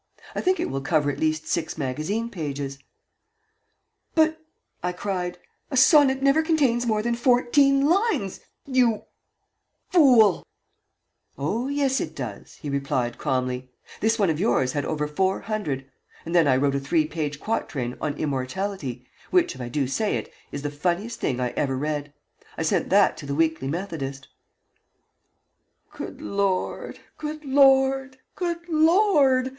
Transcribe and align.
I 0.33 0.41
think 0.41 0.59
it 0.59 0.71
will 0.71 0.81
cover 0.81 1.11
at 1.11 1.19
least 1.19 1.47
six 1.47 1.77
magazine 1.77 2.31
pages" 2.31 2.79
"But," 4.15 4.43
I 4.81 4.93
cried, 4.93 5.37
"a 5.69 5.77
sonnet 5.77 6.23
never 6.23 6.41
contains 6.41 6.87
more 6.87 7.03
than 7.03 7.13
fourteen 7.13 7.85
lines 7.85 8.39
you 8.65 9.03
fool!" 9.91 10.43
"Oh 11.37 11.67
yes, 11.67 12.01
it 12.01 12.15
does," 12.15 12.55
he 12.55 12.67
replied, 12.67 13.19
calmly. 13.19 13.69
"This 13.99 14.17
one 14.17 14.31
of 14.31 14.39
yours 14.39 14.71
had 14.71 14.85
over 14.85 15.07
four 15.07 15.41
hundred. 15.41 15.85
And 16.25 16.33
then 16.33 16.47
I 16.47 16.55
wrote 16.57 16.73
a 16.73 16.79
three 16.79 17.05
page 17.05 17.39
quatrain 17.39 17.95
on 18.01 18.15
'Immortality,' 18.17 19.05
which, 19.29 19.53
if 19.53 19.61
I 19.61 19.69
do 19.69 19.85
say 19.85 20.17
it, 20.17 20.33
is 20.51 20.63
the 20.63 20.71
funniest 20.71 21.19
thing 21.19 21.39
I 21.39 21.49
ever 21.51 21.77
read. 21.77 22.11
I 22.57 22.63
sent 22.63 22.89
that 22.89 23.17
to 23.17 23.27
the 23.27 23.35
Weekly 23.35 23.67
Methodist." 23.67 24.29
"Good 25.91 26.21
Lord, 26.23 26.99
good 27.19 27.45
Lord, 27.45 28.17
good 28.35 28.67
Lord!" 28.67 29.49